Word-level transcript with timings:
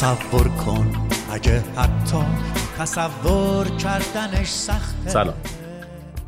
تصور 0.00 0.48
کن 0.48 1.08
اگه 1.30 1.60
حتی 1.60 2.24
تصور 2.78 3.76
کردنش 3.76 4.48
سخته. 4.48 5.10
سلام. 5.10 5.34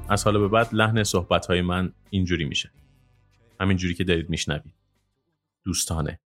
از 0.08 0.24
حالا 0.24 0.38
به 0.38 0.48
بعد 0.48 0.68
لحن 0.72 1.02
صحبت 1.02 1.46
های 1.46 1.62
من 1.62 1.92
اینجوری 2.10 2.44
میشه. 2.44 2.70
همینجوری 3.60 3.94
که 3.94 4.04
دارید 4.04 4.30
میشنوید. 4.30 4.74
دوستانه 5.64 6.20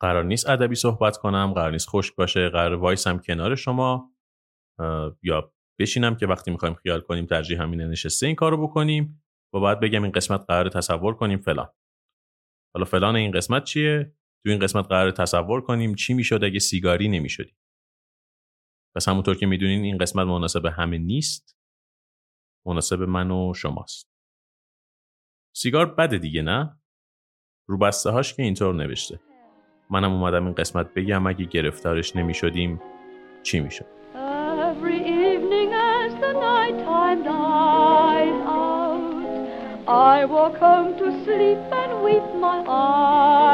قرار 0.00 0.24
نیست 0.24 0.48
ادبی 0.48 0.74
صحبت 0.74 1.16
کنم 1.16 1.52
قرار 1.52 1.72
نیست 1.72 1.88
خشک 1.88 2.16
باشه 2.16 2.48
قرار 2.48 2.74
وایسم 2.74 3.18
کنار 3.18 3.54
شما. 3.54 4.10
یا 5.22 5.52
بشینم 5.78 6.14
که 6.14 6.26
وقتی 6.26 6.50
می‌خوایم 6.50 6.74
خیال 6.74 7.00
کنیم 7.00 7.26
ترجیح 7.26 7.62
همینه 7.62 7.86
نشسته 7.86 8.26
این 8.26 8.36
کارو 8.36 8.66
بکنیم. 8.66 9.22
و 9.54 9.60
بعد 9.60 9.80
بگم 9.80 10.02
این 10.02 10.12
قسمت 10.12 10.44
قرار 10.48 10.68
تصور 10.68 11.14
کنیم 11.14 11.38
فلان. 11.38 11.68
حالا 12.74 12.84
فلان 12.84 13.16
این 13.16 13.30
قسمت 13.30 13.64
چیه؟ 13.64 14.12
تو 14.44 14.50
این 14.50 14.58
قسمت 14.58 14.86
قرار 14.86 15.10
تصور 15.10 15.60
کنیم 15.60 15.94
چی 15.94 16.14
می‌شد 16.14 16.44
اگه 16.44 16.58
سیگاری 16.58 17.08
نمی‌شدیم. 17.08 17.56
پس 18.96 19.08
همونطور 19.08 19.36
که 19.36 19.46
می‌دونین 19.46 19.82
این 19.82 19.98
قسمت 19.98 20.26
مناسب 20.26 20.66
همه 20.66 20.98
نیست 20.98 21.56
مناسب 22.66 23.02
من 23.02 23.30
و 23.30 23.54
شماست. 23.54 24.12
سیگار 25.56 25.94
بده 25.94 26.18
دیگه 26.18 26.42
نه؟ 26.42 26.80
رو 27.68 27.78
بسته 27.78 28.10
هاش 28.10 28.34
که 28.34 28.42
اینطور 28.42 28.74
نوشته. 28.74 29.20
منم 29.90 30.12
اومدم 30.12 30.44
این 30.44 30.54
قسمت 30.54 30.94
بگم 30.94 31.26
اگه 31.26 31.44
گرفتارش 31.44 32.16
نمی 32.16 32.34
شدیم 32.34 32.80
چی 33.42 33.60
می 33.60 33.70
شد 33.70 34.02
I. 42.68 43.51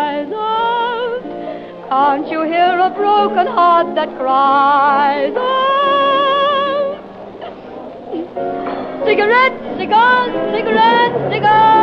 Can't 1.88 2.28
you 2.28 2.42
hear 2.42 2.78
a 2.78 2.90
broken 2.90 3.46
heart 3.46 3.94
that 3.94 4.10
cries 4.18 5.34
out? 5.34 6.98
Cigarette, 9.06 9.56
cigars, 9.78 10.32
cigarette, 10.54 11.32
cigars, 11.32 11.78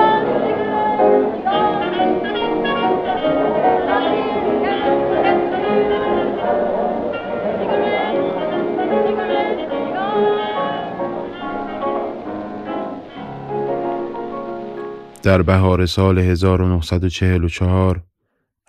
در 15.23 15.41
بهار 15.41 15.85
سال 15.85 16.17
1944 16.17 18.14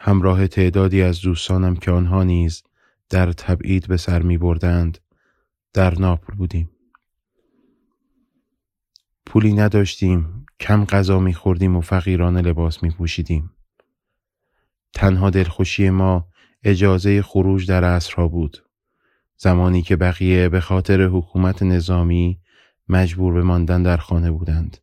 همراه 0.06 0.46
تعدادی 0.46 1.02
از 1.02 1.20
دوستانم 1.20 1.76
که 1.76 1.90
آنها 1.90 2.22
نیز 2.22 2.62
در 3.10 3.32
تبعید 3.32 3.88
به 3.88 3.96
سر 3.96 4.22
می 4.22 4.38
بردند 4.38 4.98
در 5.72 5.98
ناپل 5.98 6.34
بودیم. 6.34 6.70
پولی 9.26 9.52
نداشتیم 9.52 10.46
کم 10.60 10.84
غذا 10.84 11.20
می 11.20 11.34
خوردیم 11.34 11.76
و 11.76 11.80
فقیرانه 11.80 12.42
لباس 12.42 12.82
می 12.82 12.90
پوشیدیم. 12.90 13.50
تنها 14.94 15.30
دلخوشی 15.30 15.90
ما 15.90 16.28
اجازه 16.62 17.22
خروج 17.22 17.68
در 17.68 17.84
عصرها 17.84 18.28
بود. 18.28 18.64
زمانی 19.36 19.82
که 19.82 19.96
بقیه 19.96 20.48
به 20.48 20.60
خاطر 20.60 21.02
حکومت 21.02 21.62
نظامی 21.62 22.40
مجبور 22.88 23.32
به 23.34 23.42
ماندن 23.42 23.82
در 23.82 23.96
خانه 23.96 24.30
بودند. 24.30 24.76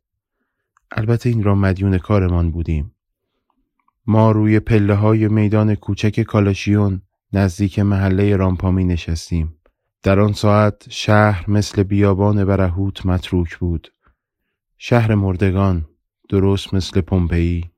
البته 0.92 1.28
این 1.28 1.42
را 1.42 1.54
مدیون 1.54 1.98
کارمان 1.98 2.50
بودیم. 2.50 2.93
ما 4.06 4.30
روی 4.30 4.60
پله 4.60 4.94
های 4.94 5.28
میدان 5.28 5.74
کوچک 5.74 6.20
کالاشیون 6.20 7.02
نزدیک 7.32 7.78
محله 7.78 8.36
رامپامی 8.36 8.84
نشستیم. 8.84 9.56
در 10.02 10.20
آن 10.20 10.32
ساعت 10.32 10.86
شهر 10.90 11.50
مثل 11.50 11.82
بیابان 11.82 12.44
برهوت 12.44 13.06
متروک 13.06 13.56
بود. 13.56 13.92
شهر 14.78 15.14
مردگان 15.14 15.86
درست 16.28 16.74
مثل 16.74 17.00
پومپئی 17.00 17.70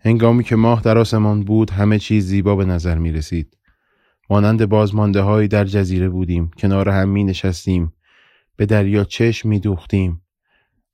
هنگامی 0.00 0.44
که 0.44 0.56
ماه 0.56 0.82
در 0.82 0.98
آسمان 0.98 1.42
بود 1.42 1.70
همه 1.70 1.98
چیز 1.98 2.26
زیبا 2.26 2.56
به 2.56 2.64
نظر 2.64 2.98
می 2.98 3.12
رسید. 3.12 3.56
مانند 4.30 4.66
بازمانده 4.66 5.20
هایی 5.20 5.48
در 5.48 5.64
جزیره 5.64 6.08
بودیم 6.08 6.50
کنار 6.58 6.88
هم 6.88 7.08
می 7.08 7.24
نشستیم 7.24 7.92
به 8.56 8.66
دریا 8.66 9.04
چشم 9.04 9.48
می 9.48 9.60
دوختیم 9.60 10.22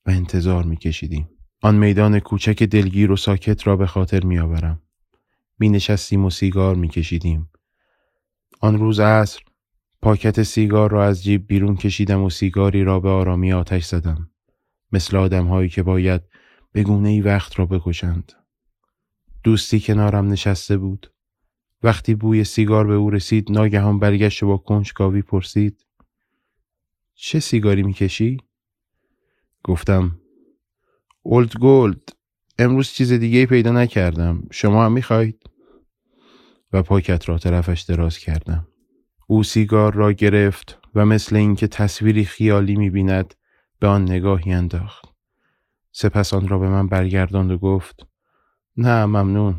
و 0.07 0.11
انتظار 0.11 0.65
می 0.65 0.77
کشیدیم. 0.77 1.29
آن 1.65 1.77
میدان 1.77 2.21
کوچک 2.21 2.63
دلگیر 2.63 3.13
و 3.13 3.17
ساکت 3.17 3.67
را 3.67 3.77
به 3.77 3.87
خاطر 3.87 4.25
می 4.25 4.39
آورم. 4.39 4.83
می 5.59 5.69
نشستیم 5.69 6.25
و 6.25 6.31
سیگار 6.31 6.75
می 6.75 6.89
کشیدیم. 6.89 7.51
آن 8.61 8.79
روز 8.79 9.01
عصر 9.01 9.41
پاکت 10.03 10.43
سیگار 10.43 10.91
را 10.91 11.05
از 11.05 11.25
جیب 11.25 11.47
بیرون 11.47 11.77
کشیدم 11.77 12.23
و 12.23 12.31
سیگاری 12.31 12.85
را 12.85 13.01
به 13.01 13.09
آرامی 13.09 13.53
آتش 13.53 13.85
زدم. 13.85 14.31
مثل 14.93 15.17
آدم 15.17 15.47
هایی 15.47 15.69
که 15.69 15.83
باید 15.83 16.23
به 16.73 16.83
گونه 16.83 17.09
ای 17.09 17.21
وقت 17.21 17.59
را 17.59 17.67
بکشند. 17.67 18.33
دوستی 19.45 19.81
کنارم 19.81 20.29
نشسته 20.29 20.77
بود. 20.77 21.13
وقتی 21.83 22.15
بوی 22.15 22.45
سیگار 22.45 22.87
به 22.87 22.95
او 22.95 23.11
رسید 23.11 23.53
ناگهان 23.53 23.99
برگشت 23.99 24.43
و 24.43 24.47
با 24.47 24.57
کنجکاوی 24.57 25.23
پرسید 25.23 25.87
چه 27.15 27.41
سیگاری 27.41 27.83
می‌کشی؟ 27.83 28.37
گفتم 29.63 30.21
اولد 31.27 31.59
گولد 31.59 32.09
امروز 32.59 32.89
چیز 32.89 33.13
دیگه 33.13 33.47
پیدا 33.47 33.73
نکردم. 33.73 34.43
شما 34.51 34.85
هم 34.85 34.93
می‌خواهید؟ 34.93 35.43
و 36.73 36.83
پاکت 36.83 37.29
را 37.29 37.39
طرفش 37.39 37.81
دراز 37.81 38.19
کردم. 38.19 38.67
او 39.27 39.43
سیگار 39.43 39.95
را 39.95 40.13
گرفت 40.13 40.79
و 40.95 41.07
مثل 41.07 41.37
اینکه 41.37 41.67
تصویری 41.67 42.25
خیالی 42.25 42.77
می‌بیند 42.77 43.35
به 43.79 43.87
آن 43.87 44.03
نگاهی 44.03 44.53
انداخت. 44.53 45.05
سپس 45.93 46.35
آن 46.35 46.49
را 46.49 46.59
به 46.59 46.69
من 46.69 46.89
برگرداند 46.89 47.51
و 47.51 47.59
گفت 47.59 48.07
نه 48.77 49.07
ممنون. 49.07 49.55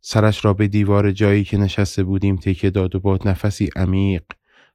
سرش 0.00 0.44
را 0.44 0.52
به 0.52 0.68
دیوار 0.68 1.12
جایی 1.12 1.44
که 1.44 1.56
نشسته 1.56 2.04
بودیم 2.04 2.36
تکه 2.36 2.70
داد 2.70 2.94
و 2.94 3.00
باد 3.00 3.28
نفسی 3.28 3.70
عمیق 3.76 4.22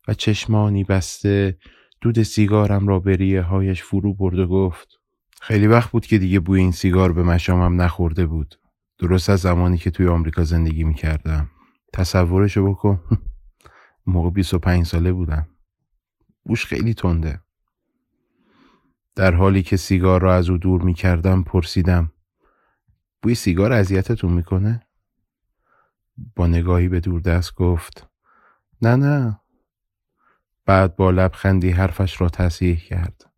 و 0.07 0.13
چشمانی 0.13 0.83
بسته 0.83 1.57
دود 2.01 2.23
سیگارم 2.23 2.87
را 2.87 2.99
به 2.99 3.15
ریه 3.15 3.41
هایش 3.41 3.83
فرو 3.83 4.13
برد 4.13 4.39
و 4.39 4.47
گفت 4.47 5.00
خیلی 5.43 5.67
وقت 5.67 5.91
بود 5.91 6.05
که 6.05 6.17
دیگه 6.17 6.39
بوی 6.39 6.59
این 6.59 6.71
سیگار 6.71 7.13
به 7.13 7.23
مشامم 7.23 7.81
نخورده 7.81 8.25
بود. 8.25 8.59
درست 8.97 9.29
از 9.29 9.39
زمانی 9.39 9.77
که 9.77 9.91
توی 9.91 10.07
آمریکا 10.07 10.43
زندگی 10.43 10.83
می 10.83 10.93
کردم 10.93 11.49
تصورشو 11.93 12.69
بکن. 12.69 13.03
موقع 14.05 14.29
25 14.29 14.85
ساله 14.85 15.13
بودم. 15.13 15.47
بوش 16.45 16.65
خیلی 16.65 16.93
تنده. 16.93 17.41
در 19.15 19.35
حالی 19.35 19.63
که 19.63 19.77
سیگار 19.77 20.21
را 20.21 20.35
از 20.35 20.49
او 20.49 20.57
دور 20.57 20.81
می 20.81 20.93
کردم 20.93 21.43
پرسیدم 21.43 22.11
بوی 23.21 23.35
سیگار 23.35 23.73
اذیتتون 23.73 24.33
می‌کنه؟ 24.33 24.87
با 26.35 26.47
نگاهی 26.47 26.87
به 26.87 26.99
دور 26.99 27.21
دست 27.21 27.55
گفت 27.55 28.07
نه 28.81 28.95
نه. 28.95 29.39
بعد 30.65 30.95
با 30.95 31.11
لبخندی 31.11 31.69
حرفش 31.69 32.21
را 32.21 32.29
تصحیح 32.29 32.79
کرد. 32.79 33.29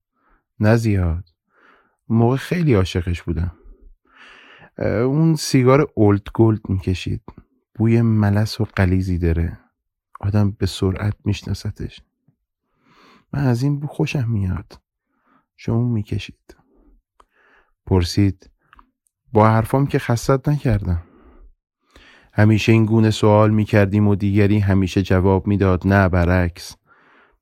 نه 0.59 0.75
زیاد. 0.75 1.32
موقع 2.13 2.35
خیلی 2.35 2.73
عاشقش 2.73 3.21
بودم. 3.21 3.51
اون 4.79 5.35
سیگار 5.35 5.87
اولد 5.95 6.31
گولد 6.33 6.69
می‌کشید. 6.69 7.21
بوی 7.75 8.01
ملس 8.01 8.61
و 8.61 8.67
قلیزی 8.75 9.17
داره. 9.17 9.59
آدم 10.19 10.51
به 10.51 10.65
سرعت 10.65 11.15
میشناستش. 11.25 12.01
من 13.33 13.47
از 13.47 13.63
این 13.63 13.79
بو 13.79 13.87
خوشم 13.87 14.31
میاد. 14.31 14.81
شما 15.57 15.87
می‌کشید. 15.87 16.55
پرسید 17.85 18.49
با 19.33 19.49
حرفام 19.49 19.87
که 19.87 19.99
خستت 19.99 20.49
نکردم. 20.49 21.03
همیشه 22.33 22.71
این 22.71 22.85
گونه 22.85 23.11
سوال 23.11 23.51
می 23.51 23.65
کردیم 23.65 24.07
و 24.07 24.15
دیگری 24.15 24.59
همیشه 24.59 25.01
جواب 25.01 25.47
می‌داد 25.47 25.87
نه 25.87 26.09
برعکس. 26.09 26.75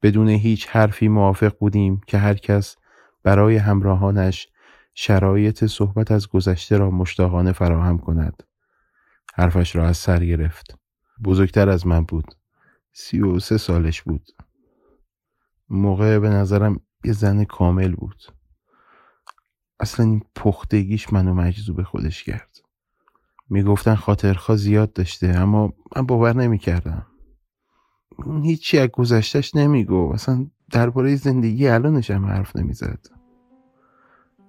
بدون 0.01 0.29
هیچ 0.29 0.67
حرفی 0.67 1.07
موافق 1.07 1.57
بودیم 1.59 2.01
که 2.07 2.17
هر 2.17 2.33
کس 2.33 2.75
برای 3.23 3.57
همراهانش 3.57 4.47
شرایط 4.93 5.65
صحبت 5.65 6.11
از 6.11 6.27
گذشته 6.27 6.77
را 6.77 6.91
مشتاقانه 6.91 7.51
فراهم 7.51 7.97
کند. 7.97 8.43
حرفش 9.33 9.75
را 9.75 9.87
از 9.87 9.97
سر 9.97 10.25
گرفت. 10.25 10.77
بزرگتر 11.23 11.69
از 11.69 11.87
من 11.87 12.03
بود. 12.03 12.35
سی 12.93 13.21
و 13.21 13.39
سه 13.39 13.57
سالش 13.57 14.01
بود. 14.01 14.27
موقع 15.69 16.19
به 16.19 16.29
نظرم 16.29 16.79
یه 17.03 17.13
زن 17.13 17.43
کامل 17.43 17.95
بود. 17.95 18.23
اصلا 19.79 20.05
این 20.05 20.21
پختگیش 20.35 21.13
منو 21.13 21.33
مجذوب 21.33 21.83
خودش 21.83 22.23
کرد. 22.23 22.57
می‌گفتن 23.49 23.95
خاطرخوا 23.95 24.55
زیاد 24.55 24.93
داشته 24.93 25.27
اما 25.27 25.73
من 25.95 26.05
باور 26.05 26.35
نمی‌کردم. 26.35 27.07
هیچی 28.43 28.77
از 28.77 28.87
گذشتش 28.87 29.55
نمیگو 29.55 30.11
اصلا 30.13 30.47
درباره 30.71 31.15
زندگی 31.15 31.67
الانش 31.67 32.11
هم 32.11 32.25
حرف 32.25 32.55
نمی‌زد. 32.55 33.20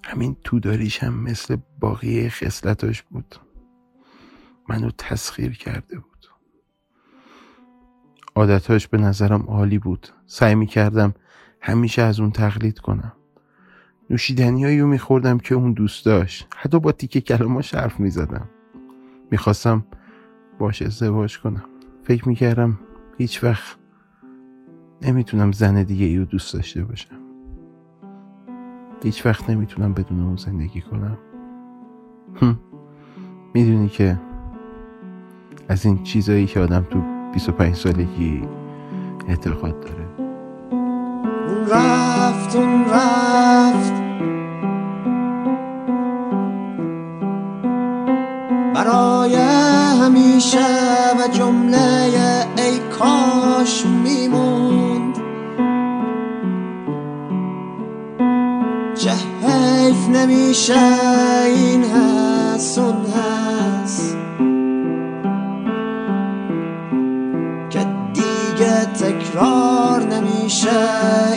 همین 0.04 0.36
تو 0.44 0.60
داریش 0.60 1.02
هم 1.02 1.22
مثل 1.22 1.56
باقی 1.80 2.28
خصلتاش 2.28 3.02
بود. 3.02 3.34
منو 4.68 4.90
تسخیر 4.98 5.58
کرده 5.58 5.98
بود. 5.98 6.26
عادتاش 8.34 8.88
به 8.88 8.98
نظرم 8.98 9.42
عالی 9.42 9.78
بود. 9.78 10.08
سعی 10.26 10.54
می 10.54 10.66
کردم 10.66 11.14
همیشه 11.60 12.02
از 12.02 12.20
اون 12.20 12.30
تقلید 12.30 12.78
کنم. 12.78 13.12
نوشیدنی 14.10 14.80
رو 14.80 14.86
میخوردم 14.86 15.38
که 15.38 15.54
اون 15.54 15.72
دوست 15.72 16.04
داشت. 16.04 16.48
حتی 16.56 16.80
با 16.80 16.92
تیکه 16.92 17.20
کلماش 17.20 17.74
حرف 17.74 18.00
می‌زدم. 18.00 18.48
می‌خواستم 19.30 19.86
باش 20.58 20.82
ازدواج 20.82 21.38
کنم. 21.38 21.64
فکر 22.04 22.28
می‌کردم 22.28 22.78
هیچ 23.18 23.44
وقت 23.44 23.76
نمی‌تونم 25.02 25.52
زن 25.52 25.82
دیگه 25.82 26.06
ایو 26.06 26.24
دوست 26.24 26.54
داشته 26.54 26.84
باشم. 26.84 27.21
هیچ 29.02 29.26
وقت 29.26 29.50
نمی‌تونم 29.50 29.94
بدون 29.94 30.20
اون 30.20 30.36
زندگی 30.36 30.80
کنم. 30.80 31.18
می‌دونی 33.54 33.88
که 33.88 34.18
از 35.68 35.86
این 35.86 36.02
چیزایی 36.02 36.46
که 36.46 36.60
آدم 36.60 36.86
تو 36.90 37.02
25 37.32 37.74
سالگی 37.74 38.42
اعتقاد 39.28 39.80
داره. 39.80 40.08
اون 41.48 41.66
رفت 41.70 42.56
اون 42.56 42.84
رفت. 42.84 43.92
برای 48.74 49.36
همیشه 50.02 50.66
و 51.18 51.28
جمله 51.32 52.02
ای 52.56 52.78
کاش 52.98 53.86
میموند 53.86 54.51
حیف 60.22 60.30
نمیشه 60.30 60.82
این 61.46 61.84
هست 61.84 62.78
اون 62.78 63.06
هست. 63.06 64.16
که 67.70 67.86
دیگه 68.12 68.84
تکرار 68.84 70.02
نمیشه 70.02 70.70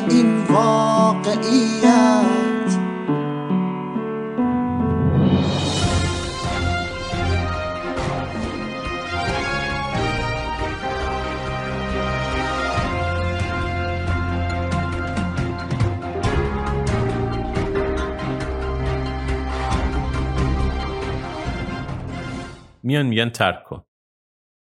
این 0.09 0.37
واقعیت. 0.49 1.94
میان 22.85 23.05
میگن 23.05 23.29
ترک 23.29 23.63
کن. 23.63 23.85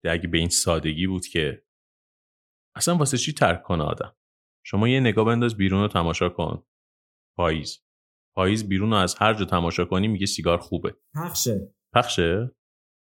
اگه 0.04 0.28
به 0.28 0.38
این 0.38 0.50
سادگی 0.50 1.08
بود 1.08 1.28
که 1.28 1.66
اصلا 2.76 2.98
واسه 2.98 3.18
چی 3.18 3.34
ترک 3.34 3.64
کنه 3.64 3.84
آدم؟ 3.84 4.16
شما 4.66 4.88
یه 4.88 5.00
نگاه 5.00 5.26
بنداز 5.26 5.58
بیرون 5.58 5.82
رو 5.82 5.88
تماشا 5.88 6.30
کن. 6.30 6.66
پاییز. 7.38 7.84
پاییز 8.36 8.70
بیرون 8.70 8.90
رو 8.90 8.96
از 8.96 9.16
هر 9.16 9.34
جا 9.34 9.46
تماشا 9.46 9.86
کنی 9.86 10.08
میگه 10.08 10.26
سیگار 10.26 10.58
خوبه. 10.58 10.96
پخشه. 11.16 11.74
پخشه؟ 11.94 12.52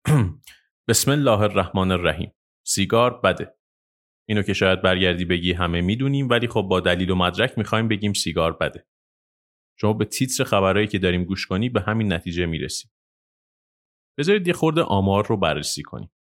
بسم 0.89 1.11
الله 1.11 1.41
الرحمن 1.41 1.91
الرحیم. 1.91 2.35
سیگار 2.67 3.21
بده. 3.21 3.55
اینو 4.29 4.43
که 4.43 4.53
شاید 4.53 4.83
برگردی 4.83 5.25
بگی 5.25 5.53
همه 5.53 5.81
می‌دونیم 5.81 6.29
ولی 6.29 6.49
خب 6.49 6.63
با 6.63 6.81
دلیل 6.81 7.11
و 7.11 7.15
مدرک 7.15 7.59
می‌خوایم 7.59 7.89
بگیم 7.89 8.13
سیگار 8.13 8.53
بده. 8.53 8.87
شما 9.81 9.93
به 9.93 10.05
تیتر 10.05 10.45
خبرهایی 10.45 10.87
که 10.87 10.99
داریم 10.99 11.25
گوش 11.25 11.47
کنی 11.47 11.69
به 11.69 11.81
همین 11.81 12.13
نتیجه 12.13 12.47
می‌رسیم. 12.47 12.91
بذارید 14.19 14.47
یه 14.47 14.53
خورده 14.53 14.83
آمار 14.83 15.27
رو 15.27 15.37
بررسی 15.37 15.83
کنیم. 15.83 16.11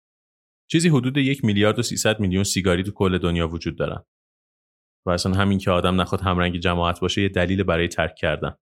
چیزی 0.71 0.89
حدود 0.89 1.17
یک 1.17 1.45
میلیارد 1.45 1.79
و 1.79 1.83
300 1.83 2.21
میلیون 2.21 2.45
سیگاری 2.45 2.83
تو 2.83 2.93
کل 2.93 3.19
دنیا 3.19 3.49
وجود 3.49 3.79
دارن. 3.79 4.05
و 5.06 5.11
اصلا 5.11 5.33
همین 5.33 5.59
که 5.59 5.71
آدم 5.71 6.00
نخواد 6.00 6.21
همرنگ 6.21 6.56
جماعت 6.56 7.00
باشه 7.00 7.23
یه 7.23 7.29
دلیل 7.29 7.62
برای 7.62 7.89
ترک 7.89 8.15
کردن. 8.15 8.56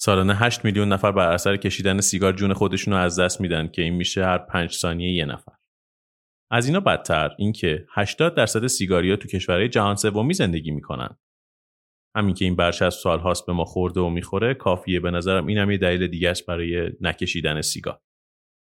سالانه 0.00 0.34
8 0.34 0.64
میلیون 0.64 0.88
نفر 0.88 1.12
بر 1.12 1.32
اثر 1.32 1.56
کشیدن 1.56 2.00
سیگار 2.00 2.32
جون 2.32 2.52
خودشون 2.52 2.94
رو 2.94 3.00
از 3.00 3.18
دست 3.18 3.40
میدن 3.40 3.68
که 3.68 3.82
این 3.82 3.94
میشه 3.94 4.24
هر 4.24 4.38
5 4.38 4.72
ثانیه 4.72 5.12
یه 5.12 5.24
نفر. 5.24 5.52
از 6.50 6.66
اینا 6.66 6.80
بدتر 6.80 7.34
اینکه 7.38 7.86
80 7.90 8.34
درصد 8.34 8.66
سیگاریا 8.66 9.16
تو 9.16 9.28
کشورهای 9.28 9.68
جهان 9.68 9.96
سومی 9.96 10.34
زندگی 10.34 10.70
می‌کنن. 10.70 11.18
همین 12.18 12.34
که 12.34 12.44
این 12.44 12.56
برچه 12.56 12.84
از 12.84 12.94
سال 12.94 13.18
هاست 13.18 13.46
به 13.46 13.52
ما 13.52 13.64
خورده 13.64 14.00
و 14.00 14.10
می‌خوره 14.10 14.54
کافیه. 14.54 15.00
به 15.00 15.10
نظرم 15.10 15.46
این 15.46 15.58
هم 15.58 15.70
یه 15.70 15.78
دلیل 15.78 16.06
دیگه 16.06 16.30
است 16.30 16.46
برای 16.46 16.90
نکشیدن 17.00 17.60
سیگار. 17.60 18.00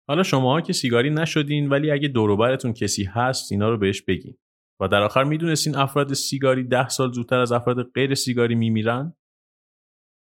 حالا 0.09 0.23
شما 0.23 0.61
که 0.61 0.73
سیگاری 0.73 1.09
نشدین 1.09 1.69
ولی 1.69 1.91
اگه 1.91 2.07
دوروبرتون 2.07 2.73
کسی 2.73 3.03
هست 3.03 3.51
اینا 3.51 3.69
رو 3.69 3.77
بهش 3.77 4.01
بگین. 4.01 4.37
و 4.81 4.87
در 4.87 5.01
آخر 5.01 5.23
می‌دونستین 5.23 5.75
افراد 5.75 6.13
سیگاری 6.13 6.63
ده 6.63 6.89
سال 6.89 7.11
زودتر 7.11 7.39
از 7.39 7.51
افراد 7.51 7.91
غیر 7.91 8.15
سیگاری 8.15 8.55
میمیرن؟ 8.55 9.15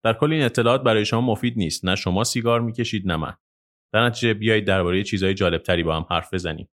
در 0.03 0.13
کل 0.13 0.33
این 0.33 0.43
اطلاعات 0.43 0.83
برای 0.83 1.05
شما 1.05 1.21
مفید 1.21 1.57
نیست. 1.57 1.85
نه 1.85 1.95
شما 1.95 2.23
سیگار 2.23 2.61
می‌کشید 2.61 3.07
نه 3.07 3.15
من. 3.15 3.33
در 3.93 4.05
نتیجه 4.05 4.33
بیایید 4.33 4.65
درباره 4.65 5.03
چیزهای 5.03 5.33
جالبتری 5.33 5.83
با 5.83 5.95
هم 5.95 6.05
حرف 6.09 6.33
بزنیم. 6.33 6.69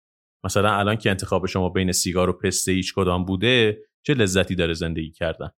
مثلا 0.45 0.73
الان 0.73 0.95
که 0.95 1.09
انتخاب 1.09 1.45
شما 1.45 1.69
بین 1.69 1.91
سیگار 1.91 2.29
و 2.29 2.33
پسته 2.33 2.71
هیچ 2.71 2.93
کدام 2.93 3.25
بوده 3.25 3.81
چه 4.05 4.13
لذتی 4.13 4.55
داره 4.55 4.73
زندگی 4.73 5.11
کردن؟ 5.11 5.49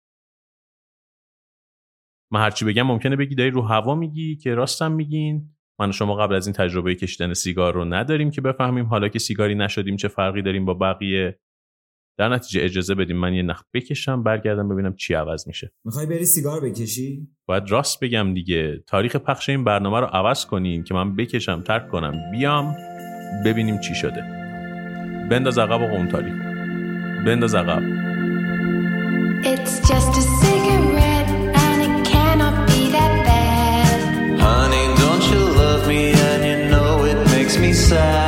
من 2.33 2.39
هرچی 2.39 2.65
بگم 2.65 2.83
ممکنه 2.83 3.15
بگی 3.15 3.35
داری 3.35 3.49
رو 3.49 3.61
هوا 3.61 3.95
میگی 3.95 4.35
که 4.35 4.55
راستم 4.55 4.91
میگین. 4.91 5.49
من 5.79 5.89
و 5.89 5.91
شما 5.91 6.15
قبل 6.15 6.35
از 6.35 6.47
این 6.47 6.53
تجربه 6.53 6.95
کشیدن 6.95 7.33
سیگار 7.33 7.73
رو 7.73 7.85
نداریم 7.85 8.31
که 8.31 8.41
بفهمیم 8.41 8.85
حالا 8.85 9.07
که 9.07 9.19
سیگاری 9.19 9.55
نشدیم 9.55 9.95
چه 9.95 10.07
فرقی 10.07 10.41
داریم 10.41 10.65
با 10.65 10.73
بقیه. 10.73 11.39
در 12.17 12.29
نتیجه 12.29 12.63
اجازه 12.63 12.95
بدیم 12.95 13.17
من 13.17 13.33
یه 13.33 13.41
نخ 13.41 13.63
بکشم 13.73 14.23
برگردم 14.23 14.69
ببینم 14.69 14.95
چی 14.95 15.13
عوض 15.13 15.47
میشه. 15.47 15.71
می‌خوای 15.85 16.05
بری 16.05 16.25
سیگار 16.25 16.61
بکشی؟ 16.61 17.27
باید 17.45 17.71
راست 17.71 18.03
بگم 18.03 18.33
دیگه. 18.33 18.83
تاریخ 18.87 19.15
پخش 19.15 19.49
این 19.49 19.63
برنامه 19.63 19.99
رو 19.99 20.05
عوض 20.05 20.45
کنین 20.45 20.83
که 20.83 20.93
من 20.93 21.15
بکشم 21.15 21.61
ترک 21.61 21.89
کنم. 21.89 22.31
بیام 22.31 22.75
ببینیم 23.45 23.79
چی 23.79 23.95
شده. 23.95 24.21
بنداز 25.31 25.57
عقب 25.57 25.81
و 25.81 25.83
اون 25.83 26.07
تاریخ. 26.07 26.33
بنداز 27.25 27.55
عقب. 27.55 27.81
It's 29.43 29.89
just 29.89 30.17
a 30.17 30.23
cigarette. 30.41 31.12
Sad? 37.93 38.22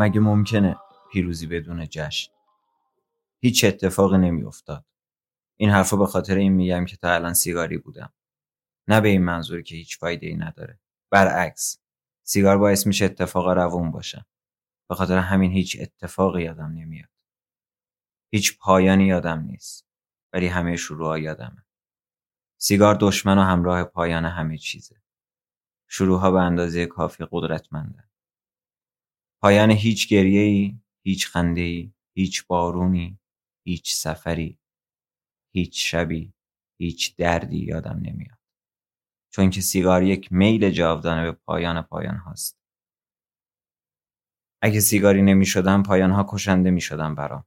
مگه 0.00 0.20
ممکنه 0.20 0.76
پیروزی 1.12 1.46
بدون 1.46 1.86
جشن؟ 1.90 2.32
هیچ 3.40 3.64
اتفاقی 3.64 4.18
نمیافتاد. 4.18 4.84
این 5.56 5.70
حرفا 5.70 5.96
به 5.96 6.06
خاطر 6.06 6.36
این 6.36 6.52
میگم 6.52 6.84
که 6.84 6.96
تا 6.96 7.14
الان 7.14 7.34
سیگاری 7.34 7.78
بودم. 7.78 8.12
نه 8.88 9.00
به 9.00 9.08
این 9.08 9.24
منظوری 9.24 9.62
که 9.62 9.74
هیچ 9.74 9.98
فایده 9.98 10.26
ای 10.26 10.36
نداره. 10.36 10.80
برعکس 11.10 11.80
سیگار 12.22 12.58
باعث 12.58 12.86
میشه 12.86 13.04
اتفاقا 13.04 13.52
روون 13.52 13.90
باشه. 13.90 14.26
به 14.88 14.94
خاطر 14.94 15.18
همین 15.18 15.52
هیچ 15.52 15.76
اتفاقی 15.80 16.42
یادم 16.42 16.72
نمیاد. 16.72 17.08
هیچ 18.30 18.58
پایانی 18.58 19.06
یادم 19.06 19.40
نیست. 19.40 19.86
ولی 20.32 20.46
همه 20.46 20.76
شروعها 20.76 21.18
یادمه. 21.18 21.64
سیگار 22.56 22.96
دشمن 23.00 23.38
و 23.38 23.42
همراه 23.42 23.84
پایان 23.84 24.24
همه 24.24 24.58
چیزه. 24.58 25.02
شروعها 25.88 26.30
به 26.30 26.40
اندازه 26.40 26.86
کافی 26.86 27.26
قدرتمندن 27.30 28.07
پایان 29.42 29.70
هیچ 29.70 30.08
گریه‌ای، 30.08 30.78
هیچ 31.02 31.26
خنده‌ای، 31.26 31.92
هیچ 32.14 32.46
بارونی، 32.46 33.18
هیچ 33.66 33.94
سفری، 33.94 34.58
هیچ 35.54 35.90
شبی 35.90 36.32
هیچ 36.80 37.16
دردی 37.16 37.58
یادم 37.58 38.00
نمیاد. 38.02 38.38
چون 39.30 39.50
که 39.50 39.60
سیگار 39.60 40.02
یک 40.02 40.32
میل 40.32 40.70
جاودانه 40.70 41.24
به 41.24 41.32
پایان 41.32 41.82
پایان 41.82 42.16
هاست. 42.16 42.58
اگه 44.62 44.80
سیگاری 44.80 45.22
نمی 45.22 45.46
شدم 45.46 45.82
پایان 45.82 46.10
ها 46.10 46.26
کشنده 46.28 46.70
می 46.70 46.80
شدم 46.80 47.14
برام. 47.14 47.44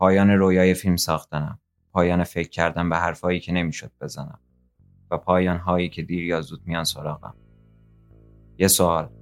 پایان 0.00 0.30
رویای 0.30 0.74
فیلم 0.74 0.96
ساختنم. 0.96 1.60
پایان 1.92 2.24
فکر 2.24 2.48
کردن 2.48 2.90
به 2.90 2.96
حرفایی 2.96 3.40
که 3.40 3.52
نمی‌شد 3.52 3.92
بزنم. 4.00 4.40
و 5.10 5.18
پایان 5.18 5.58
هایی 5.58 5.88
که 5.88 6.02
دیر 6.02 6.24
یا 6.24 6.40
زود 6.40 6.66
میان 6.66 6.84
سراغم. 6.84 7.36
یه 8.58 8.68
سوال. 8.68 9.17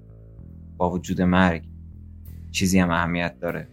با 0.77 0.91
وجود 0.91 1.23
مرگ 1.23 1.65
چیزی 2.51 2.79
هم 2.79 2.91
اهمیت 2.91 3.39
داره 3.41 3.69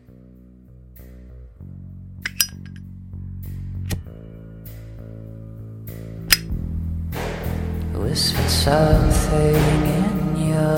whispered 8.13 8.49
something 8.49 9.55
in 9.99 10.47
your 10.51 10.77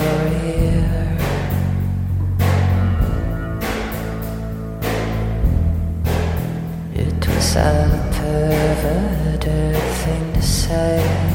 ear. 0.54 1.18
It 6.96 7.28
was 7.28 7.56
a 7.58 8.10
perverted 8.16 9.76
thing 10.02 10.34
to 10.34 10.42
say. 10.42 11.35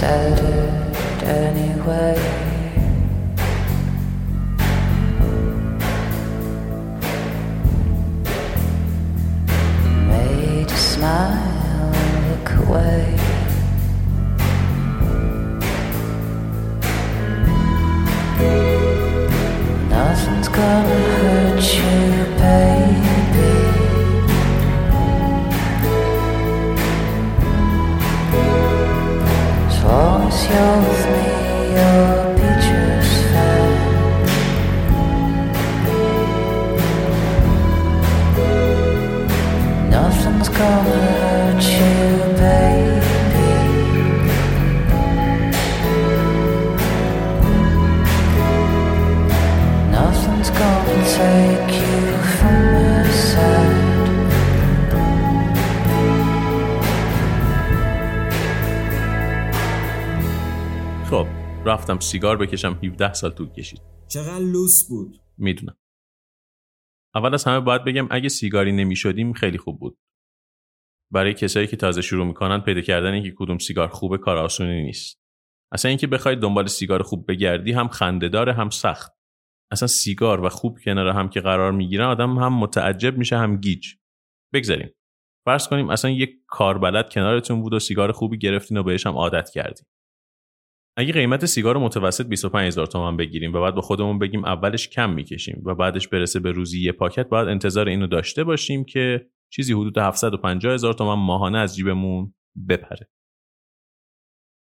Said 0.00 0.38
it 0.38 1.22
anyway. 1.28 2.49
سیگار 62.00 62.36
بکشم 62.36 62.80
17 62.84 63.12
سال 63.12 63.30
طول 63.30 63.52
کشید. 63.52 63.80
چقدر 64.08 64.38
لوس 64.38 64.88
بود. 64.88 65.20
می‌دونم. 65.38 65.76
اول 67.14 67.34
از 67.34 67.44
همه 67.44 67.60
باید 67.60 67.84
بگم 67.84 68.08
اگه 68.10 68.28
سیگاری 68.28 68.72
نمی‌شدیم 68.72 69.32
خیلی 69.32 69.58
خوب 69.58 69.80
بود. 69.80 69.98
برای 71.12 71.34
کسایی 71.34 71.66
که 71.66 71.76
تازه 71.76 72.02
شروع 72.02 72.26
می‌کنن 72.26 72.60
پیدا 72.60 72.80
کردن 72.80 73.12
اینکه 73.12 73.34
کدوم 73.36 73.58
سیگار 73.58 73.88
خوبه 73.88 74.18
کار 74.18 74.36
آسونی 74.36 74.82
نیست. 74.82 75.20
اصلا 75.72 75.88
اینکه 75.88 76.06
بخوای 76.06 76.36
دنبال 76.36 76.66
سیگار 76.66 77.02
خوب 77.02 77.24
بگردی 77.28 77.72
هم 77.72 77.88
خندهدار 77.88 78.48
هم 78.48 78.70
سخت. 78.70 79.12
اصلا 79.72 79.88
سیگار 79.88 80.44
و 80.44 80.48
خوب 80.48 80.78
کنار 80.84 81.08
هم 81.08 81.28
که 81.28 81.40
قرار 81.40 81.72
می‌گیرن 81.72 82.04
آدم 82.04 82.38
هم 82.38 82.58
متعجب 82.58 83.18
میشه 83.18 83.38
هم 83.38 83.56
گیج. 83.56 83.86
بگذاریم. 84.54 84.94
فرض 85.46 85.68
کنیم 85.68 85.90
اصلا 85.90 86.10
یک 86.10 86.30
کاربلد 86.46 87.12
کنارتون 87.12 87.62
بود 87.62 87.72
و 87.72 87.78
سیگار 87.78 88.12
خوبی 88.12 88.38
گرفتین 88.38 88.76
و 88.76 88.82
بهش 88.82 89.06
هم 89.06 89.14
عادت 89.14 89.50
کردین. 89.50 89.86
اگه 90.96 91.12
قیمت 91.12 91.46
سیگار 91.46 91.78
متوسط 91.78 92.26
25 92.26 92.66
هزار 92.66 92.86
تومن 92.86 93.16
بگیریم 93.16 93.52
و 93.52 93.60
بعد 93.60 93.74
با 93.74 93.80
خودمون 93.80 94.18
بگیم 94.18 94.44
اولش 94.44 94.88
کم 94.88 95.10
می‌کشیم 95.10 95.62
و 95.64 95.74
بعدش 95.74 96.08
برسه 96.08 96.40
به 96.40 96.50
روزی 96.50 96.80
یه 96.80 96.92
پاکت 96.92 97.28
باید 97.28 97.48
انتظار 97.48 97.88
اینو 97.88 98.06
داشته 98.06 98.44
باشیم 98.44 98.84
که 98.84 99.26
چیزی 99.52 99.72
حدود 99.72 99.98
750 99.98 100.74
هزار 100.74 100.94
تومن 100.94 101.22
ماهانه 101.22 101.58
از 101.58 101.76
جیبمون 101.76 102.34
بپره. 102.68 103.10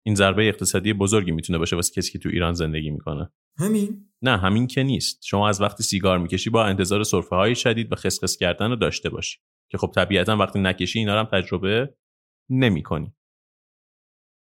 این 0.06 0.14
ضربه 0.14 0.48
اقتصادی 0.48 0.92
بزرگی 0.92 1.30
می‌تونه 1.30 1.58
باشه 1.58 1.76
واسه 1.76 1.94
کسی 1.94 2.12
که 2.12 2.18
تو 2.18 2.28
ایران 2.28 2.52
زندگی 2.52 2.90
می‌کنه. 2.90 3.30
همین؟ 3.58 4.06
نه 4.22 4.36
همین 4.36 4.66
که 4.66 4.82
نیست. 4.82 5.24
شما 5.24 5.48
از 5.48 5.60
وقتی 5.60 5.82
سیگار 5.82 6.18
می‌کشی 6.18 6.50
با 6.50 6.64
انتظار 6.64 7.02
سرفه 7.02 7.36
های 7.36 7.54
شدید 7.54 7.92
و 7.92 7.96
خسخس 7.96 8.36
کردن 8.36 8.70
رو 8.70 8.76
داشته 8.76 9.10
باشی 9.10 9.38
که 9.70 9.78
خب 9.78 9.92
طبیعتا 9.94 10.36
وقتی 10.36 10.60
نکشی 10.60 10.98
اینا 10.98 11.14
رو 11.14 11.20
هم 11.20 11.40
تجربه 11.40 11.94
نمی‌کنی. 12.50 13.14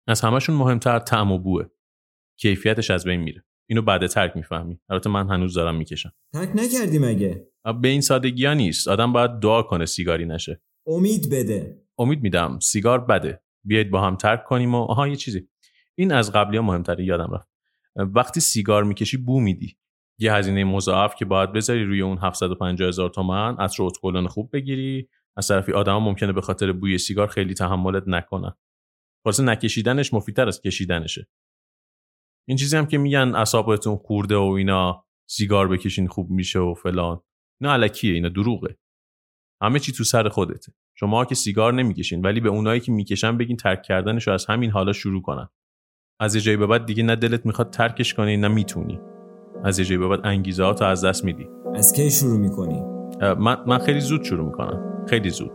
از 0.06 0.20
همشون 0.20 0.56
مهمتر 0.56 0.98
طعم 0.98 1.32
و 1.32 1.38
بوه. 1.38 1.64
کیفیتش 2.36 2.90
از 2.90 3.04
بین 3.04 3.20
میره. 3.20 3.44
اینو 3.66 3.82
بعد 3.82 4.06
ترک 4.06 4.36
می‌فهمی. 4.36 4.80
البته 4.88 5.10
من 5.10 5.28
هنوز 5.28 5.54
دارم 5.54 5.74
می‌کشم. 5.74 6.12
ترک 6.32 6.50
نکردی 6.54 6.98
مگه؟ 6.98 7.46
به 7.82 7.88
این 7.88 8.00
سادگی 8.00 8.46
ها 8.46 8.54
نیست. 8.54 8.88
آدم 8.88 9.12
باید 9.12 9.30
دعا 9.30 9.62
کنه 9.62 9.86
سیگاری 9.86 10.26
نشه. 10.26 10.62
امید 10.86 11.30
بده. 11.30 11.82
امید 11.98 12.22
میدم. 12.22 12.58
سیگار 12.58 13.00
بده. 13.00 13.42
بیایید 13.64 13.90
با 13.90 14.00
هم 14.00 14.16
ترک 14.16 14.44
کنیم 14.44 14.74
و 14.74 14.82
آها 14.82 15.08
یه 15.08 15.16
چیزی. 15.16 15.48
این 15.94 16.12
از 16.12 16.32
قبلی 16.32 16.56
ها 16.56 16.62
مهمتره. 16.62 17.04
یادم 17.04 17.34
رفت. 17.34 17.48
وقتی 17.96 18.40
سیگار 18.40 18.84
می‌کشی 18.84 19.16
بو 19.16 19.40
میدی. 19.40 19.76
یه 20.18 20.34
هزینه 20.34 20.64
مضاعف 20.64 21.14
که 21.14 21.24
باید 21.24 21.52
بذاری 21.52 21.84
روی 21.84 22.00
اون 22.00 22.18
750 22.18 22.88
هزار 22.88 23.10
تومن 23.10 23.56
عطر 23.56 23.82
اتکلون 23.82 24.26
خوب 24.26 24.50
بگیری. 24.52 25.08
از 25.36 25.48
طرفی 25.48 25.72
آدما 25.72 26.00
ممکنه 26.00 26.32
به 26.32 26.40
خاطر 26.40 26.72
بوی 26.72 26.98
سیگار 26.98 27.26
خیلی 27.26 27.54
تحملت 27.54 28.02
نکنن. 28.06 28.52
واسه 29.24 29.42
نکشیدنش 29.42 30.14
مفیدتر 30.14 30.48
از 30.48 30.60
کشیدنشه. 30.60 31.28
این 32.48 32.56
چیزی 32.56 32.76
هم 32.76 32.86
که 32.86 32.98
میگن 32.98 33.34
اعصابتون 33.34 33.96
خورده 33.96 34.36
و 34.36 34.42
اینا 34.42 35.04
سیگار 35.30 35.68
بکشین 35.68 36.06
خوب 36.06 36.30
میشه 36.30 36.58
و 36.58 36.74
فلان. 36.74 37.20
اینا 37.60 37.72
علکیه 37.72 38.14
اینا 38.14 38.28
دروغه. 38.28 38.76
همه 39.62 39.78
چی 39.78 39.92
تو 39.92 40.04
سر 40.04 40.28
خودته. 40.28 40.72
شما 40.94 41.24
که 41.24 41.34
سیگار 41.34 41.72
نمی‌کشین 41.72 42.22
ولی 42.22 42.40
به 42.40 42.48
اونایی 42.48 42.80
که 42.80 42.92
می‌کشن 42.92 43.38
بگین 43.38 43.56
ترک 43.56 43.82
کردنشو 43.82 44.30
از 44.30 44.46
همین 44.46 44.70
حالا 44.70 44.92
شروع 44.92 45.22
کنن. 45.22 45.48
از 46.20 46.34
یه 46.34 46.40
جایی 46.40 46.56
به 46.56 46.66
بعد 46.66 46.86
دیگه 46.86 47.02
نه 47.02 47.16
دلت 47.16 47.46
می‌خواد 47.46 47.70
ترکش 47.70 48.14
کنی 48.14 48.36
نه 48.36 48.48
می‌تونی. 48.48 49.00
از 49.64 49.78
یه 49.78 49.84
جایی 49.84 49.98
به 49.98 50.08
بعد 50.08 50.20
انگیزه 50.26 50.64
ها 50.64 50.72
از 50.72 51.04
دست 51.04 51.24
میدی. 51.24 51.48
از 51.74 51.92
کی 51.92 52.10
شروع 52.10 52.38
می‌کنی؟ 52.38 52.80
من, 53.38 53.64
من 53.66 53.78
خیلی 53.78 54.00
زود 54.00 54.22
شروع 54.22 54.46
می‌کنم. 54.46 55.06
خیلی 55.08 55.30
زود. 55.30 55.50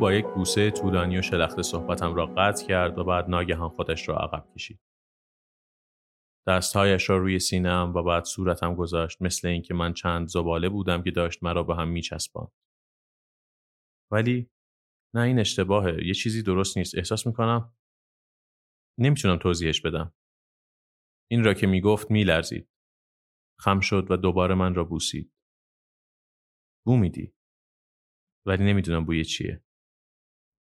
با 0.00 0.12
یک 0.12 0.26
بوسه 0.34 0.70
طولانی 0.70 1.18
و 1.18 1.22
شلخته 1.22 1.62
صحبتم 1.62 2.14
را 2.14 2.26
قطع 2.26 2.66
کرد 2.66 2.98
و 2.98 3.04
بعد 3.04 3.28
ناگهان 3.28 3.68
خودش 3.68 4.08
را 4.08 4.16
عقب 4.16 4.52
کشید. 4.54 4.80
دستهایش 6.48 7.10
را 7.10 7.18
روی 7.18 7.38
سینم 7.38 7.92
و 7.96 8.02
بعد 8.02 8.24
صورتم 8.24 8.74
گذاشت 8.74 9.22
مثل 9.22 9.48
اینکه 9.48 9.74
من 9.74 9.92
چند 9.92 10.28
زباله 10.28 10.68
بودم 10.68 11.02
که 11.02 11.10
داشت 11.10 11.42
مرا 11.42 11.62
به 11.62 11.76
هم 11.76 11.88
میچسباند. 11.88 12.52
ولی 14.12 14.50
نه 15.14 15.20
این 15.20 15.38
اشتباهه 15.38 16.06
یه 16.06 16.14
چیزی 16.14 16.42
درست 16.42 16.78
نیست 16.78 16.98
احساس 16.98 17.26
می‌کنم 17.26 17.76
نمی‌تونم 18.98 19.36
توضیحش 19.36 19.80
بدم. 19.80 20.14
این 21.30 21.44
را 21.44 21.54
که 21.54 21.66
می‌گفت 21.66 22.10
میلرزید. 22.10 22.68
خم 23.60 23.80
شد 23.80 24.06
و 24.10 24.16
دوباره 24.16 24.54
من 24.54 24.74
را 24.74 24.84
بوسید. 24.84 25.32
بو 26.86 26.96
میدی. 26.96 27.34
ولی 28.46 28.64
نمی‌دونم 28.64 29.04
بوی 29.04 29.24
چیه. 29.24 29.64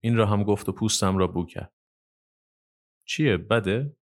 این 0.05 0.17
را 0.17 0.27
هم 0.27 0.45
گفت 0.45 0.69
و 0.69 0.73
پوستم 0.73 1.19
را 1.19 1.27
بو 1.27 1.47
کرد. 1.47 1.75
چیه 3.09 3.37
بده؟ 3.37 3.97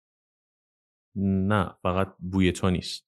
نه 1.17 1.77
فقط 1.83 2.17
بوی 2.19 2.53
تو 2.53 2.71
نیست. 2.71 3.07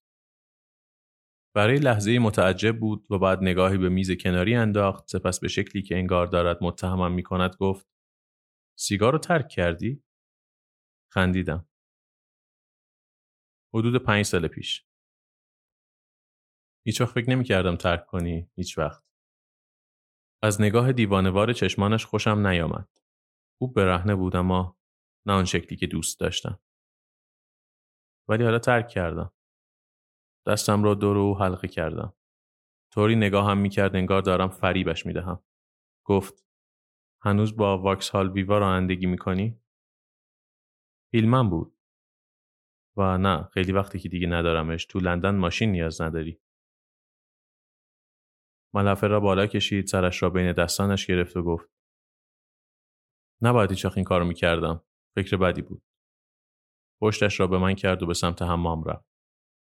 برای 1.54 1.76
لحظه 1.78 2.18
متعجب 2.18 2.78
بود 2.78 3.06
و 3.10 3.18
بعد 3.18 3.38
نگاهی 3.42 3.78
به 3.78 3.88
میز 3.88 4.10
کناری 4.10 4.54
انداخت 4.54 5.08
سپس 5.08 5.40
به 5.40 5.48
شکلی 5.48 5.82
که 5.82 5.96
انگار 5.96 6.26
دارد 6.26 6.58
متهمم 6.60 7.12
می 7.12 7.22
کند 7.22 7.56
گفت 7.56 7.88
سیگار 8.78 9.12
رو 9.12 9.18
ترک 9.18 9.48
کردی؟ 9.48 10.02
خندیدم. 11.12 11.68
حدود 13.74 14.02
پنج 14.02 14.24
سال 14.24 14.48
پیش. 14.48 14.86
هیچ 16.86 17.00
وقت 17.00 17.14
فکر 17.14 17.30
نمی 17.30 17.44
کردم 17.44 17.76
ترک 17.76 18.06
کنی 18.06 18.50
هیچ 18.54 18.78
وقت. 18.78 19.07
از 20.42 20.60
نگاه 20.60 20.92
دیوانوار 20.92 21.52
چشمانش 21.52 22.06
خوشم 22.06 22.46
نیامد. 22.46 22.88
خوب 23.58 23.74
برهنه 23.74 24.14
بود 24.14 24.36
اما 24.36 24.78
نه 25.26 25.32
آن 25.32 25.44
شکلی 25.44 25.76
که 25.76 25.86
دوست 25.86 26.20
داشتم. 26.20 26.60
ولی 28.28 28.44
حالا 28.44 28.58
ترک 28.58 28.88
کردم. 28.88 29.32
دستم 30.46 30.84
را 30.84 30.94
دور 30.94 31.18
او 31.18 31.38
حلقه 31.38 31.68
کردم. 31.68 32.14
طوری 32.92 33.16
نگاهم 33.16 33.58
می‌کرد 33.58 33.96
انگار 33.96 34.22
دارم 34.22 34.48
فریبش 34.48 35.06
می‌دهم. 35.06 35.42
گفت 36.04 36.46
هنوز 37.22 37.56
با 37.56 37.78
واکس 37.78 38.10
هال 38.10 38.30
ویوا 38.30 38.58
رانندگی 38.58 39.06
می‌کنی؟ 39.06 39.60
فیلمم 41.10 41.50
بود. 41.50 41.78
و 42.96 43.18
نه 43.18 43.44
خیلی 43.44 43.72
وقتی 43.72 43.98
که 43.98 44.08
دیگه 44.08 44.26
ندارمش 44.26 44.86
تو 44.86 44.98
لندن 44.98 45.36
ماشین 45.36 45.72
نیاز 45.72 46.00
نداری. 46.00 46.40
ملافه 48.74 49.06
را 49.06 49.20
بالا 49.20 49.46
کشید 49.46 49.86
سرش 49.86 50.22
را 50.22 50.30
بین 50.30 50.52
دستانش 50.52 51.06
گرفت 51.06 51.36
و 51.36 51.42
گفت 51.42 51.70
نباید 53.42 53.70
هیچ 53.70 53.86
این 53.86 54.04
کارو 54.04 54.24
می‌کردم. 54.24 54.84
فکر 55.16 55.36
بدی 55.36 55.62
بود. 55.62 55.82
پشتش 57.02 57.40
را 57.40 57.46
به 57.46 57.58
من 57.58 57.74
کرد 57.74 58.02
و 58.02 58.06
به 58.06 58.14
سمت 58.14 58.42
حمام 58.42 58.84
رفت. 58.84 59.08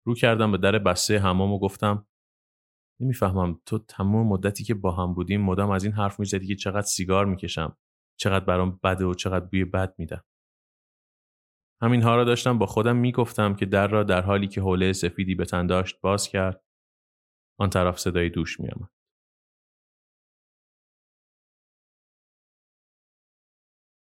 رو 0.07 0.15
کردم 0.15 0.51
به 0.51 0.57
در 0.57 0.79
بسته 0.79 1.19
حمام 1.19 1.53
و 1.53 1.59
گفتم 1.59 2.07
نمی‌فهمم 3.01 3.61
تو 3.65 3.79
تمام 3.79 4.27
مدتی 4.27 4.63
که 4.63 4.73
با 4.73 4.91
هم 4.91 5.13
بودیم 5.13 5.41
مدام 5.41 5.71
از 5.71 5.83
این 5.83 5.93
حرف 5.93 6.19
می‌زدی 6.19 6.47
که 6.47 6.55
چقدر 6.55 6.81
سیگار 6.81 7.25
می‌کشم 7.25 7.77
چقدر 8.19 8.45
برام 8.45 8.79
بده 8.83 9.05
و 9.05 9.13
چقدر 9.13 9.45
بوی 9.45 9.65
بد 9.65 9.95
میدم 9.97 10.23
همینها 11.81 12.15
را 12.15 12.23
داشتم 12.23 12.57
با 12.57 12.65
خودم 12.65 12.95
می‌گفتم 12.95 13.55
که 13.55 13.65
در 13.65 13.87
را 13.87 14.03
در 14.03 14.21
حالی 14.21 14.47
که 14.47 14.61
حوله 14.61 14.93
سفیدی 14.93 15.35
به 15.35 15.45
تن 15.45 15.67
داشت 15.67 16.01
باز 16.01 16.27
کرد 16.27 16.64
آن 17.59 17.69
طرف 17.69 17.99
صدای 17.99 18.29
دوش 18.29 18.59
میآمد. 18.59 18.89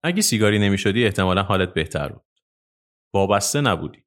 اگه 0.04 0.22
سیگاری 0.22 0.58
نمی‌شدی 0.58 1.04
احتمالا 1.04 1.42
حالت 1.42 1.74
بهتر 1.74 2.08
بود. 2.08 2.24
وابسته 3.14 3.60
نبودی. 3.60 4.04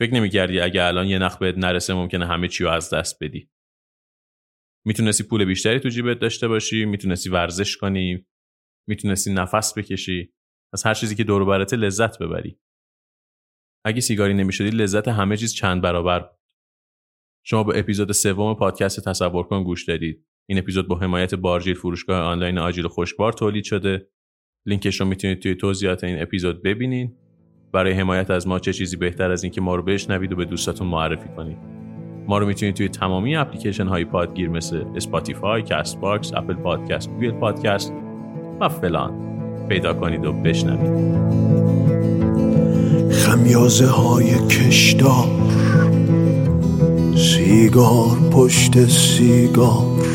فکر 0.00 0.14
نمی‌کردی 0.14 0.60
اگه 0.60 0.84
الان 0.84 1.06
یه 1.06 1.18
نخ 1.18 1.38
بهت 1.38 1.58
نرسه 1.58 1.94
ممکنه 1.94 2.26
همه 2.26 2.48
چی 2.48 2.64
رو 2.64 2.70
از 2.70 2.94
دست 2.94 3.24
بدی. 3.24 3.50
می‌تونستی 4.86 5.24
پول 5.24 5.44
بیشتری 5.44 5.80
تو 5.80 5.88
جیبت 5.88 6.18
داشته 6.18 6.48
باشی 6.48 6.84
می‌تونستی 6.84 7.30
ورزش 7.30 7.76
کنی 7.76 8.26
می‌تونستی 8.88 9.32
نفس 9.32 9.78
بکشی. 9.78 10.34
از 10.74 10.86
هر 10.86 10.94
چیزی 10.94 11.14
که 11.14 11.24
دور 11.24 11.64
لذت 11.64 12.18
ببری. 12.18 12.60
اگه 13.86 14.00
سیگاری 14.00 14.34
نمی‌شدی 14.34 14.70
لذت 14.70 15.08
همه 15.08 15.36
چیز 15.36 15.54
چند 15.54 15.82
برابر 15.82 16.20
بود. 16.20 16.39
شما 17.44 17.64
به 17.64 17.78
اپیزود 17.78 18.12
سوم 18.12 18.54
پادکست 18.54 19.08
تصور 19.08 19.42
کن 19.42 19.64
گوش 19.64 19.84
دادید. 19.84 20.24
این 20.48 20.58
اپیزود 20.58 20.88
با 20.88 20.98
حمایت 20.98 21.34
بارجیل 21.34 21.74
فروشگاه 21.74 22.20
آنلاین 22.20 22.58
آجیل 22.58 22.88
خوشبار 22.88 23.32
تولید 23.32 23.64
شده. 23.64 24.06
لینکش 24.66 25.00
رو 25.00 25.06
می‌تونید 25.06 25.38
توی 25.38 25.54
توضیحات 25.54 26.04
این 26.04 26.22
اپیزود 26.22 26.62
ببینید 26.62 27.16
برای 27.72 27.92
حمایت 27.92 28.30
از 28.30 28.48
ما 28.48 28.58
چه 28.58 28.72
چیزی 28.72 28.96
بهتر 28.96 29.30
از 29.30 29.44
اینکه 29.44 29.60
ما 29.60 29.74
رو 29.74 29.82
بشنوید 29.82 30.32
و 30.32 30.36
به 30.36 30.44
دوستاتون 30.44 30.86
معرفی 30.86 31.28
کنید. 31.36 31.58
ما 32.28 32.38
رو 32.38 32.46
می‌تونید 32.46 32.74
توی 32.74 32.88
تمامی 32.88 33.36
اپلیکیشن 33.36 33.86
های 33.86 34.04
پادگیر 34.04 34.48
مثل 34.48 34.84
Spotify، 34.96 35.62
Castbox، 35.62 36.32
Apple 36.34 36.54
Podcast، 36.54 37.10
Google 37.10 37.30
Podcast 37.30 37.92
و 38.60 38.68
فلان 38.68 39.30
پیدا 39.68 39.94
کنید 39.94 40.24
و 40.24 40.32
بشنوید. 40.32 41.20
خمیازه 43.12 43.86
های 43.86 44.48
کشدار. 44.48 45.39
سیگار 47.20 48.18
پشت 48.30 48.88
سیگار 48.88 50.06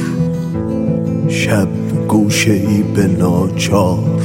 شب 1.28 1.68
گوشه 2.08 2.52
ای 2.52 2.84
به 2.84 3.08
ناچار. 3.08 4.22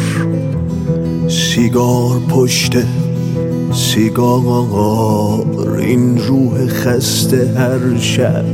سیگار 1.29 2.21
پشت 2.29 2.77
سیگار 3.73 5.47
این 5.79 6.19
روح 6.19 6.67
خسته 6.67 7.55
هر 7.57 7.99
شب. 7.99 8.45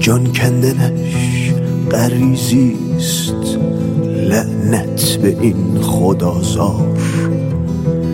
جان 0.00 0.32
کندنش 0.32 1.52
غریزیست 1.90 3.58
لعنت 4.04 5.18
به 5.22 5.36
این 5.40 5.80
خدازار. 5.82 6.96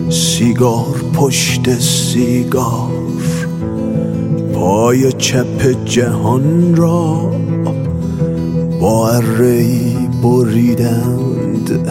سیگار 0.09 0.95
پشت 1.13 1.79
سیگار. 1.79 3.00
پای 4.61 5.11
چپ 5.11 5.85
جهان 5.85 6.75
را 6.75 7.31
با 8.81 9.09
ارهی 9.09 9.95
بریدند. 10.23 11.89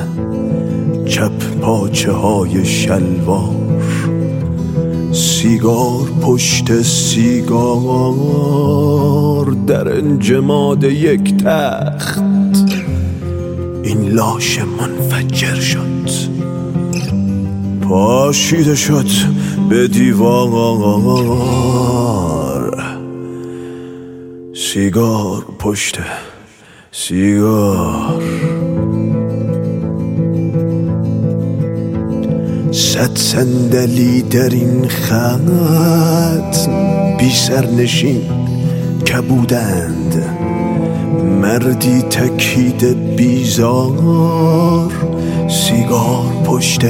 چپ 1.06 1.32
پاچه 1.60 2.12
های 2.12 2.64
شلوار 2.64 3.82
سیگار 5.12 6.08
پشت 6.22 6.82
سیگار 6.82 7.56
در 9.66 9.96
انجماد 9.96 10.84
یک 10.84 11.36
تخت. 11.36 12.22
این 13.82 14.08
لاش 14.08 14.60
منفجر 14.80 15.54
شد. 15.54 15.80
پاشیده 17.82 18.74
شد 18.74 19.06
به 19.70 19.88
دیوار. 19.88 21.00
سیگار 24.72 25.44
پشت 25.58 25.98
سیگار. 26.92 28.22
صد 32.72 33.16
صندلی 33.16 34.22
در 34.22 34.48
این 34.48 34.88
خط 34.88 36.68
بی 37.18 37.30
سرنشین 37.30 38.22
کبودند. 39.12 40.22
مردی 41.42 42.02
تکید 42.02 43.16
بیزار 43.16 44.92
سیگار 45.48 46.42
پشت 46.44 46.82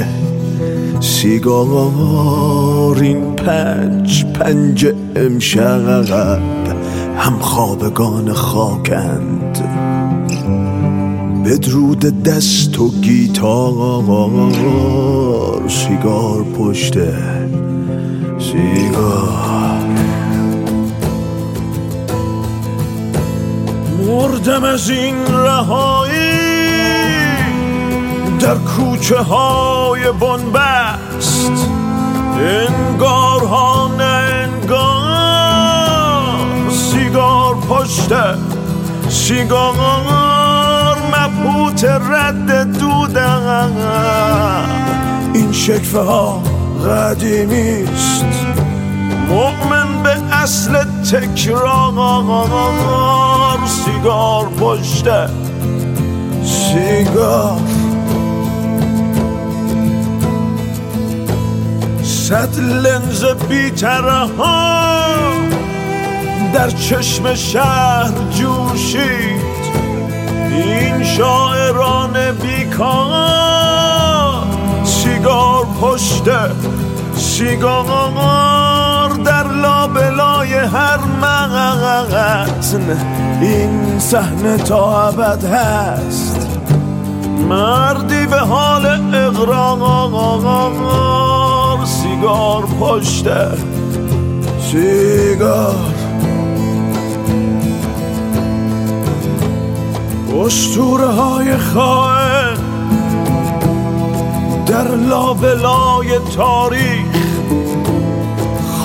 سیگار. 0.99 2.97
این 3.01 3.35
پنج 3.35 4.25
پنج 4.25 4.93
امشب 5.15 6.60
هم 7.21 7.39
خوابگان 7.39 8.33
خاکند. 8.33 9.57
بدرود 11.45 12.23
دست 12.23 12.79
و 12.79 12.89
گیتار 12.89 14.11
سیگار 15.67 16.43
پشت 16.43 16.93
سیگار. 18.39 19.81
مردم 24.07 24.63
از 24.63 24.89
این 24.89 25.15
رهایی 25.27 26.11
در 28.39 28.55
کوچه 28.55 29.17
های 29.17 30.01
بنبست. 30.11 31.67
انگار 32.37 33.45
ها 33.45 33.91
نه 33.97 34.03
انگار 34.03 35.00
پشت 37.69 38.11
سیگار 39.09 39.75
مبهوت 41.13 41.83
رد 41.83 42.77
دودم 42.79 43.71
این 45.33 45.51
شکفه 45.51 45.99
ها 45.99 46.43
قدیمیست 46.87 48.25
مؤمن 49.29 50.03
به 50.03 50.15
اصل 50.31 50.83
تکرار. 51.11 52.31
سیگار 53.67 54.45
پشت 54.45 55.07
سیگار. 56.43 57.59
صد 62.03 62.59
لنز 62.59 63.25
بیتره 63.49 64.27
ها 64.37 65.50
در 66.53 66.69
چشم 66.69 67.35
شهر 67.35 68.11
جوشید. 68.31 69.41
این 70.51 71.03
شاعران 71.03 72.31
بیکار 72.31 73.81
سیگار 74.83 75.65
پشت 75.81 76.23
سیگار 77.15 79.09
در 79.25 79.47
لابلای 79.47 80.53
هر 80.53 80.99
مغزن. 81.21 82.97
این 83.41 83.99
صحنه 83.99 84.57
تا 84.57 85.07
ابد 85.07 85.43
هست. 85.43 86.47
مردی 87.49 88.27
به 88.27 88.39
حال 88.39 88.85
اقرار 89.15 90.61
سیگار 91.85 92.65
پشته 92.79 93.47
سیگار 94.71 96.00
اسطوره 100.45 101.07
های 101.07 101.57
خواهد 101.57 102.59
در 104.65 104.95
لابلای 104.95 106.19
تاریخ 106.35 107.05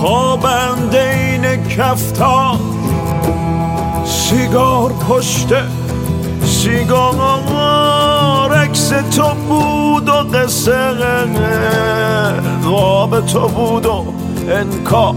خوابند 0.00 0.94
این 0.94 1.68
کفتار 1.68 2.56
سیگار 4.04 4.92
پشته 4.92 5.62
سیگار 6.44 7.14
عکس 8.54 8.88
تو 8.88 9.34
بود 9.48 10.08
و 10.08 10.12
قصه 10.12 10.94
قاب 12.64 13.26
تو 13.26 13.48
بود 13.48 13.86
و 13.86 14.04
انکار. 14.48 15.14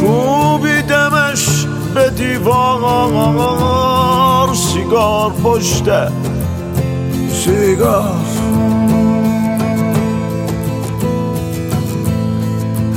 کوبیدمش 0.00 1.66
به 1.94 2.10
دیوار. 2.10 3.95
سیگار 4.86 5.32
پشته 5.44 6.08
سیگار. 7.32 8.14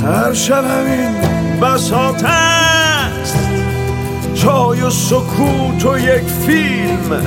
هر 0.04 0.34
شب 0.34 0.64
همین 0.64 1.20
بساط 1.60 2.24
است 2.24 3.38
چای 4.34 4.82
و 4.82 4.90
سکوت 4.90 5.86
و 5.86 5.98
یک 5.98 6.22
فیلم. 6.46 7.22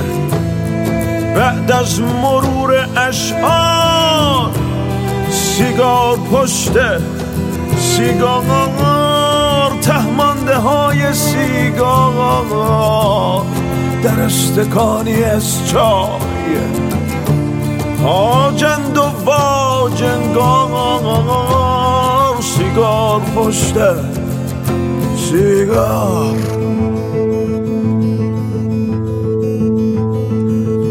بعد 1.36 1.72
از 1.72 2.00
مرور 2.00 2.88
اشعار 2.96 4.50
سیگار 5.30 6.16
پشته 6.32 7.00
سیگار 7.78 8.42
تهمانده 9.82 10.56
های 10.56 11.12
سیگار. 11.12 12.04
در 14.04 14.20
استکانی 14.20 15.24
از 15.24 15.66
چای. 15.68 16.56
آجند 18.06 18.96
و 18.96 19.02
واجنگار 19.24 20.70
سیگار 22.40 23.20
پشته 23.20 23.94
سیگار. 25.30 26.36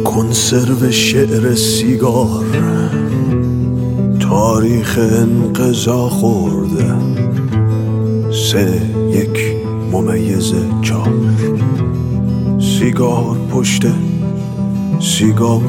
کنسرو 0.03 0.91
شعر 0.91 1.55
سیگار 1.55 2.45
تاریخ 4.19 4.99
انقضا 5.01 6.09
خورده. 6.09 6.95
سه 8.31 8.81
یک 9.11 9.55
ممیز 9.91 10.53
چار. 10.81 11.09
سیگار 12.83 13.37
پشت 13.51 13.85
سیگار 14.99 15.61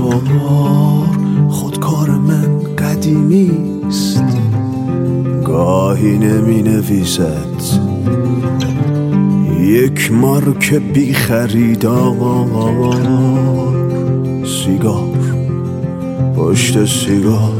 خودکار 1.49 2.11
من 2.11 2.59
قدیمی 2.79 3.51
است. 3.87 4.25
گاهی 5.45 6.19
نمی 6.19 6.63
نویسد 6.63 7.63
یک 9.61 10.13
مارک 10.13 10.75
بی 10.75 11.13
خریدار 11.13 12.17
سیگار 14.45 15.19
پشت 16.37 16.85
سیگار. 16.85 17.53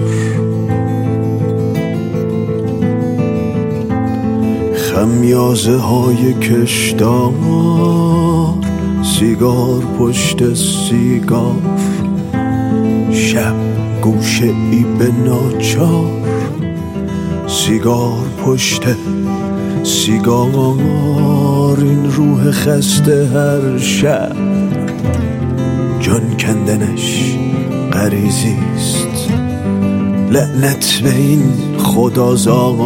خمیازه 4.75 5.77
های 5.77 6.35
کشدار 6.35 7.31
سیگار 9.25 9.83
پشت 9.99 10.55
سیگار 10.55 11.63
شب 13.13 13.55
گوشه 14.03 14.45
ای 14.45 14.85
به 14.99 15.13
ناچار. 15.25 16.29
سیگار 17.47 18.27
پشت 18.45 18.83
سیگار 19.83 21.79
این 21.79 22.13
روح 22.13 22.51
خسته 22.51 23.27
هر 23.27 23.79
شب. 23.79 24.37
جان 26.01 26.37
کندنش 26.39 27.37
غریزی 27.93 28.57
لعنت 30.31 31.01
به 31.05 31.17
این 31.17 31.43
خدازار. 31.79 32.85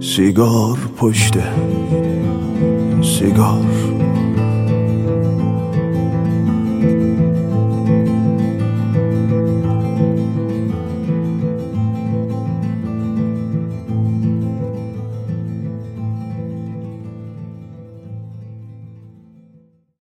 سیگار 0.00 0.78
پشت 0.96 1.34
سیگار. 3.18 3.95